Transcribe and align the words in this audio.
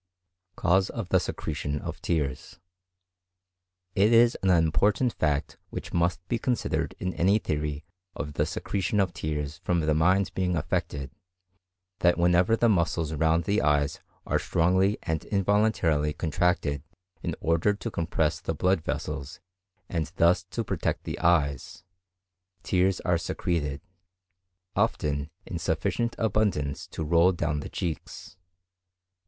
Cause 0.55 0.89
of 0.89 1.09
the 1.09 1.19
secretion 1.19 1.79
of 1.79 2.01
tears.—It 2.01 2.57
is 4.11 4.33
an 4.41 4.49
important 4.49 5.13
fact 5.13 5.59
which 5.69 5.93
must 5.93 6.27
be 6.27 6.39
considered 6.39 6.95
in 6.97 7.13
any 7.13 7.37
theory 7.37 7.85
of 8.15 8.33
the 8.33 8.47
secretion 8.47 8.99
of 8.99 9.13
tears 9.13 9.59
from 9.63 9.81
the 9.81 9.93
mind 9.93 10.31
being 10.33 10.55
affected, 10.57 11.11
that 11.99 12.17
whenever 12.17 12.55
the 12.55 12.67
muscles 12.67 13.13
round 13.13 13.43
the 13.43 13.61
eyes 13.61 13.99
are 14.25 14.39
strongly 14.39 14.97
and 15.03 15.23
involuntarily 15.25 16.13
contracted 16.13 16.81
in 17.21 17.35
order 17.39 17.75
to 17.75 17.91
compress 17.91 18.39
the 18.39 18.55
blood 18.55 18.81
vessels 18.81 19.39
and 19.87 20.11
thus 20.15 20.41
to 20.45 20.63
protect 20.63 21.03
the 21.03 21.19
eyes, 21.19 21.83
tears 22.63 23.01
are 23.01 23.19
secreted, 23.19 23.81
often 24.75 25.29
in 25.45 25.59
sufficient 25.59 26.15
abundance 26.17 26.87
to 26.87 27.03
roll 27.03 27.31
down 27.31 27.59
the 27.59 27.69
cheeks. 27.69 28.35